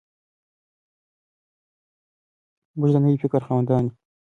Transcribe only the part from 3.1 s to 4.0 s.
فکر خاوندان یو.